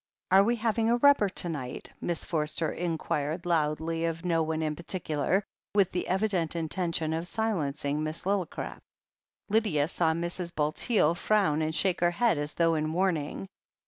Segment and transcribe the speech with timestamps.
[0.31, 4.75] "Are we having a rubber to night?" Miss Forster inquired loudly of no one in
[4.75, 5.43] particular,
[5.75, 8.81] with the evi dent intention of silencing Miss Lillicrap.
[9.47, 10.55] Lydia saw Mrs.
[10.55, 13.47] Bulteel frown and shake her head, as though in warning.